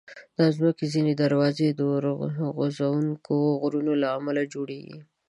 [0.37, 4.97] د مځکې ځینې دروازې د اورغورځونکو غرونو له امله جوړېږي.